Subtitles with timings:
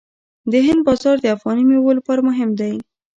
[0.51, 2.73] د هند بازار د افغاني میوو لپاره مهم دی.